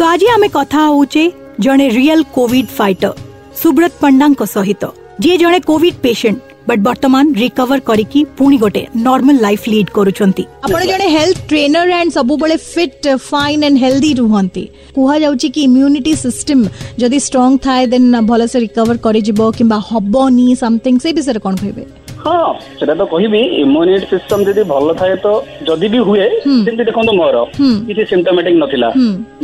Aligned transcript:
show 0.00 0.06
ଆଜି 0.10 0.28
ଆମେ 0.34 0.48
କଥା 0.52 0.82
ହଉଛେ 0.90 1.22
ଜଣେ 1.64 1.86
ରିଏଲ 1.96 2.20
କୋଭିଡ 2.36 2.66
ଫାଇଟର 2.76 3.10
ସୁବ୍ରତ 3.62 3.92
ପଣ୍ଡାଙ୍କ 4.02 4.42
ସହିତ 4.54 4.82
ଯିଏ 5.24 5.34
ଜଣେ 5.42 5.58
କୋଭିଡ 5.70 5.94
ପେସେଣ୍ଟ 6.06 6.38
ବଟ୍ 6.70 6.82
ବର୍ତ୍ତମାନ 6.86 7.24
ରିକଭର 7.42 7.80
କରିକି 7.90 8.20
ପୁଣି 8.38 8.56
ଗୋଟେ 8.62 8.82
ନର୍ମାଲ 9.08 9.36
ଲାଇଫ 9.46 9.62
ଲିଡ୍ 9.74 9.90
କରୁଛନ୍ତି 9.98 10.44
ଆପଣ 10.68 10.80
ଜଣେ 10.92 11.06
ହେଲ୍ଥ 11.16 11.38
ଟ୍ରେନର 11.50 11.88
ଆଣ୍ଡ 12.00 12.08
ସବୁବେଳେ 12.18 12.56
ଫିଟ୍ 12.72 13.06
ଫାଇନ୍ 13.30 13.62
ଆଣ୍ଡ 13.66 13.76
ହେଲ୍ଦି 13.84 14.10
ରୁହନ୍ତି 14.22 14.64
କୁହାଯାଉଛି 14.98 15.46
କି 15.56 15.60
ଇମ୍ୟୁନିଟି 15.70 16.12
ସିଷ୍ଟମ 16.24 16.60
ଯଦି 17.02 17.18
ଷ୍ଟ୍ରଙ୍ଗ 17.28 17.56
ଥାଏ 17.66 17.84
ଦେନ୍ 17.94 18.08
ଭଲସେ 18.32 18.58
ରିକଭର 18.66 18.96
କରିଯିବ 19.06 19.38
କିମ୍ବା 19.58 19.78
ହବନି 19.90 20.46
ସମଥିଙ୍ଗ 20.64 20.98
ସେ 21.04 21.08
ବିଷୟରେ 21.18 21.40
କ'ଣ 21.46 21.54
କହିବେ 21.62 21.84
ହଁ 22.24 22.34
ସେଟା 22.78 22.94
ତ 23.00 23.04
କହିବି 23.12 23.40
ଇମ୍ୟୁନିଟି 23.64 24.08
ସିଷ୍ଟମ 24.12 24.46
ଯଦି 24.48 24.62
ଭଲ 24.72 24.86
ଥାଏ 25.00 25.14
ତ 25.24 25.32
ଯଦି 25.68 25.88
ବି 25.94 26.00
ହୁଏ 26.08 26.26
ଯେମିତି 26.44 26.84
ଦେଖନ୍ତୁ 26.90 27.12
ମୋର 27.20 27.44
କିଛି 27.88 28.02
ସିମ୍ପଟୋମେଟିକ 28.12 28.56
ନଥିଲା 28.64 28.90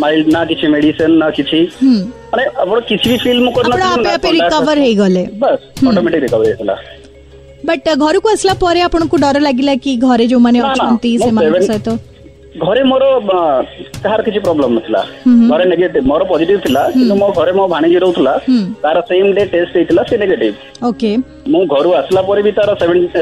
ମାଇଲ୍ଡ 0.05 0.27
ନା 0.37 0.43
କିଛି 0.51 0.73
ମେଡିସିନ 0.77 1.11
ନା 1.23 1.29
କିଛି 1.39 1.61
ମାନେ 1.85 2.45
ଆପଣ 2.65 2.79
କିଛି 2.91 3.07
ବି 3.13 3.17
ଫିଲ୍ 3.27 3.41
ମୁଁ 3.47 3.53
କରିନଥିଲି 3.59 4.35
ରିକଭର 4.39 4.87
ହେଇଗଲେ 4.87 5.23
ବାସ୍ 5.45 5.63
ଅଟୋମେଟିକ 5.93 6.25
ରିକଭର 6.27 6.45
ହେଇଥିଲା 6.51 6.77
ବଟ୍ 7.71 7.93
ଘରକୁ 8.09 8.29
ଆସିଲା 8.35 8.55
ପରେ 8.67 8.81
ଆପଣଙ୍କୁ 8.89 9.23
ଡର 9.27 9.39
ଲାଗିଲା 9.49 9.73
କି 9.87 9.93
ଘରେ 10.07 10.27
ଯୋଉମାନେ 10.35 10.59
ଅଛନ୍ତି 10.73 11.15
ସେମାନଙ୍କ 11.27 11.65
ସହିତ 11.71 11.99
ଘରେ 12.65 12.83
ମୋର 12.91 13.05
କାହାର 13.31 14.23
କିଛି 14.27 14.41
ପ୍ରୋବ୍ଲେମ 14.45 14.73
ନଥିଲା 14.77 15.01
ଘରେ 15.51 15.65
ନେଗେଟିଭ 15.73 16.03
ମୋର 16.11 16.23
ପଜିଟିଭ 16.33 16.59
ଥିଲା 16.67 16.83
କିନ୍ତୁ 16.95 17.15
ମୋ 17.23 17.29
ଘରେ 17.39 17.53
ମୋ 17.59 17.65
ଭାଣିଜୀ 17.73 17.99
ରହୁଥିଲା 18.05 18.35
ତାର 18.85 19.03
ସେମ୍ 19.11 19.29
ଡେ 19.39 19.45
ଟେଷ୍ଟ 19.55 19.73
ହେଇଥିଲା 19.79 20.03
ସେ 20.11 20.19
ନେଗେଟିଭ 20.23 20.55
ଓକେ 20.91 21.11
ମୁଁ 21.57 21.63
ଘରୁ 21.75 21.91
ଆସିଲା 22.01 22.23
ପରେ 22.31 22.43
ବି 22.49 22.53
ତାର 22.61 22.77
ସେଭେଣ୍ଟିନ୍ 22.83 23.15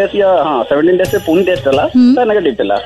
ଡେଜ୍ 0.00 0.14
ହଁ 0.26 0.54
ସେଭେଣ୍ଟିନ୍ 0.70 0.98
ଡେଜ୍ 1.02 1.16
ପୁଣି 1.28 1.42
ଟେଷ୍ଟ 1.50 1.66
ହେଲା 1.72 1.84
ତା 2.16 2.28
ନେଗେଟିଭ 2.32 2.56
ଥିଲା 2.62 2.78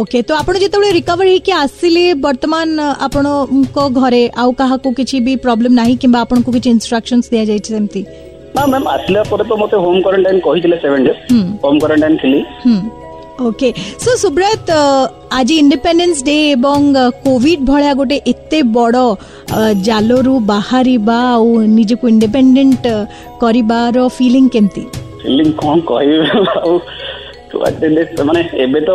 ଓକେ 0.00 0.18
ତ 0.28 0.28
ଆପଣ 0.40 0.54
ଯେତେବେଳେ 0.62 0.92
ରିକଭର 1.00 1.26
ହେଇକି 1.32 1.52
ଆସିଲେ 1.62 2.04
ବର୍ତ୍ତମାନ 2.26 2.68
ଆପଣଙ୍କ 3.06 3.76
ଘରେ 4.00 4.22
ଆଉ 4.42 4.50
କାହାକୁ 4.62 4.88
କିଛି 4.98 5.16
ବି 5.28 5.34
ପ୍ରୋବ୍ଲେମ 5.46 5.72
ନାହିଁ 5.82 5.96
କିମ୍ବା 6.02 6.20
ଆପଣଙ୍କୁ 6.24 6.50
କିଛି 6.56 6.68
ଇନଷ୍ଟ୍ରକ୍ସନ 6.76 7.18
ଦିଆଯାଇଛି 7.34 7.68
ସେମିତି 7.76 8.02
ନା 8.56 8.62
ମ୍ୟାମ୍ 8.72 8.86
ଆସିଲା 8.94 9.20
ପରେ 9.32 9.44
ତ 9.50 9.52
ମୋତେ 9.62 9.76
ହୋମ୍ 9.86 10.00
କ୍ୱାରେଣ୍ଟାଇନ୍ 10.04 10.40
କହିଥିଲେ 10.48 10.76
ସେଭେନ୍ 10.84 11.04
ଡେଜ୍ 11.08 11.20
ହୋମ୍ 11.64 11.78
କ୍ୱାରେଣ୍ଟାଇନ୍ 11.82 12.16
ଥିଲି 12.22 12.40
ওকে 13.46 13.68
ସୋ 14.04 14.12
ସୁବ୍ରତ 14.22 14.70
ଆଜି 15.38 15.54
ଇଣ୍ଡିପେଣ୍ଡେନ୍ସ 15.62 16.18
ଡେ 16.28 16.36
ଏବଂ 16.56 16.78
କୋଭିଡ 17.26 17.58
ଭଳିଆ 17.70 17.92
ଗୋଟେ 18.00 18.16
ଏତେ 18.32 18.58
ବଡ଼ 18.76 19.04
ଜାଲରୁ 19.88 20.34
ବାହାରିବା 20.52 21.18
ଆଉ 21.34 21.50
ନିଜକୁ 21.78 22.04
ଇଣ୍ଡିପେଣ୍ଡେଣ୍ଟ 22.12 22.84
କରିବାର 23.42 23.96
ଫିଲିଂ 24.18 24.44
କେମିତି 24.56 24.84
ଫିଲିଂ 25.26 25.48
କ'ଣ 25.62 25.76
କହିବି 25.90 26.16
ଆଉ 26.62 26.72
ମାନେ 28.30 28.40
ଏବେ 28.64 28.80
ତ 28.88 28.90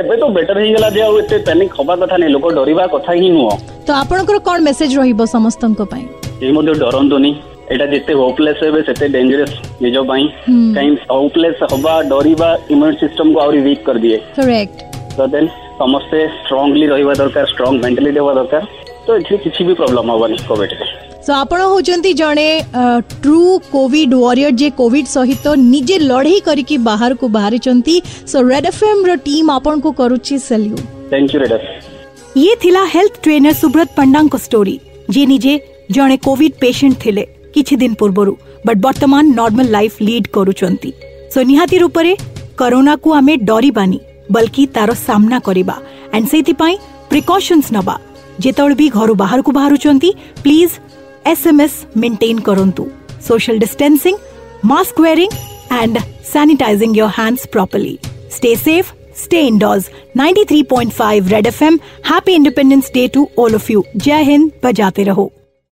ଏବେ 0.00 0.14
ତ 0.20 0.24
ବେଟର 0.36 0.56
ହେଇଗଲା 0.62 0.88
ଯେ 0.94 1.02
ଆଉ 1.08 1.14
ଏତେ 1.24 1.36
ପ୍ୟାନିକ 1.48 1.70
ହବା 1.80 1.94
କଥା 2.02 2.14
ନାହିଁ 2.20 2.32
ଲୋକ 2.36 2.46
ଡରିବା 2.60 2.84
କଥା 2.94 3.12
ହିଁ 3.20 3.28
ନୁହଁ 3.38 3.52
ତ 3.86 3.88
ଆପଣଙ୍କର 4.02 4.38
କ'ଣ 4.48 4.56
ମେସେଜ 4.70 4.90
ରହିବ 5.00 5.20
ସମସ୍ତଙ୍କ 5.36 5.80
ପାଇଁ 5.92 6.04
କେହି 6.40 6.52
ମଧ୍ୟ 6.56 6.72
ଡରନ୍ତୁନି 6.84 7.30
ଏଇଟା 7.74 7.86
ଯେତେ 7.92 8.12
ହୋପଲେସ୍ 8.22 8.60
ହେବେ 8.66 8.80
ସେତେ 8.88 9.06
ଡେଞ୍ଜରସ୍ 9.14 9.54
ନିଜ 9.84 9.96
ପାଇଁ 10.10 10.24
କାହିଁକି 10.48 11.08
ହୋପଲେସ୍ 11.18 11.60
ହବା 11.72 11.94
ଡରିବା 12.12 12.50
ଇମ୍ୟୁନ୍ 12.76 12.96
ସିଷ୍ଟମକୁ 13.02 13.38
ଆହୁରି 13.44 13.60
ୱିକ୍ 13.66 13.82
କରିଦିଏ 13.88 14.18
ତ 15.18 15.26
ଦେନ୍ 15.34 15.48
ସମସ୍ତେ 15.80 16.18
ଷ୍ଟ୍ରଙ୍ଗଲି 16.40 16.86
ରହିବା 16.92 17.12
ଦରକାର 17.22 17.44
ଷ୍ଟ୍ରଙ୍ଗ 17.52 17.80
ମେଣ୍ଟାଲିଟି 17.84 18.18
ହେବା 18.22 18.32
ଦରକାର 18.38 18.62
ତ 19.06 19.08
ଏଥିରେ 19.20 19.38
କିଛି 19.46 19.60
ବି 19.66 19.72
ପ୍ରୋବ୍ଲେମ୍ 19.80 20.10
ହବନି 20.14 20.36
କୋଭିଡରେ 20.50 20.86
ସୋ 21.26 21.32
ଆପଣ 21.42 21.60
ହେଉଛନ୍ତି 21.72 22.10
ଜଣେ 22.22 22.48
ଟ୍ରୁ 23.24 23.40
କୋଭିଡ୍ 23.74 24.14
ୱାରିୟର 24.22 24.50
ଯିଏ 24.60 24.70
କୋଭିଡ୍ 24.80 25.08
ସହିତ 25.16 25.46
ନିଜେ 25.74 25.96
ଲଢ଼େଇ 26.10 26.40
କରିକି 26.48 26.76
ବାହାରକୁ 26.90 27.24
ବାହାରିଛନ୍ତି 27.38 27.94
ସୋ 28.32 28.36
ରେଡ୍ 28.52 28.66
ଏଫ୍ 28.72 28.82
ଏମ୍ 28.90 29.00
ର 29.08 29.12
ଟିମ୍ 29.28 29.48
ଆପଣଙ୍କୁ 29.58 29.90
କରୁଛି 30.00 30.34
ସେଲ୍ୟୁ 30.48 30.76
ଥ୍ୟାଙ୍କ 31.10 31.30
ୟୁ 31.38 31.38
ରେଡ୍ 31.44 31.54
ଇଏ 32.42 32.52
ଥିଲା 32.64 32.82
ହେଲ୍ଥ 32.94 33.14
ଟ୍ରେନର 33.24 33.52
ସୁବ୍ରତ 33.62 33.88
ପଣ୍ଡାଙ୍କ 33.98 34.34
ଷ୍ଟୋରି 34.46 34.76
ଯିଏ 35.14 35.26
ନିଜେ 35.34 35.54
ଜଣେ 35.96 36.16
କୋଭିଡ୍ 36.28 36.54
ପେସେଣ୍ଟ 36.64 36.96
ଥିଲେ 37.04 37.22
କିଛି 37.56 37.76
ଦିନ 37.82 37.92
ପୂର୍ବରୁ 38.00 38.32
ବଟ୍ 38.68 38.80
ବର୍ତ୍ତମାନ 38.86 39.24
ନର୍ମାଲ 39.40 39.64
ଲାଇଫ୍ 39.76 39.94
ଲିଡ୍ 40.08 40.26
କରୁଛନ୍ତି 40.36 40.90
ସୋ 41.34 41.38
ନିହାତି 41.50 41.76
ରୂପରେ 41.82 42.12
କରୋନାକୁ 42.62 43.08
ଆମେ 43.18 43.34
ଡରିବାନି 43.50 43.98
ବଲ୍କି 44.34 44.64
ତାର 44.76 44.90
ସାମ୍ନା 45.06 45.38
କରିବା 45.46 45.76
ଆଣ୍ଡ 46.14 46.26
ସେଇଥିପାଇଁ 46.32 46.74
ପ୍ରିକସନ୍ସ 47.12 47.66
ନେବା 47.76 47.96
ଯେତେବେଳେ 48.44 48.76
ବି 48.80 48.86
ଘରୁ 48.98 49.12
ବାହାରକୁ 49.22 49.50
ବାହାରୁଛନ୍ତି 49.60 50.10
ପ୍ଲିଜ୍ 50.46 50.74
ଏସ୍ଏମ୍ଏସ୍ 51.32 51.76
ମେଣ୍ଟେନ୍ 52.02 52.40
କରନ୍ତୁ 52.48 52.84
social 53.28 53.56
distancing 53.64 54.14
mask 54.72 54.96
wearing 55.08 55.30
and 55.80 55.96
sanitizing 56.34 56.90
your 56.98 57.08
hands 57.18 57.46
properly 57.54 57.94
stay 58.36 58.50
safe 58.66 58.86
stay 59.24 59.42
indoors 59.50 59.84
93.5 60.20 61.30
red 61.34 61.44
fm 61.58 61.74
happy 62.10 62.32
independence 62.40 62.88
day 62.98 63.06
to 63.16 63.22
all 63.46 63.58
of 63.60 63.70
you 63.76 63.84
jai 64.08 64.20
hind 64.30 64.52
bajate 64.68 65.02
raho 65.12 65.26